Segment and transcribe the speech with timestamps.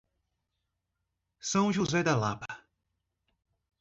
[1.39, 2.65] São José da Lapa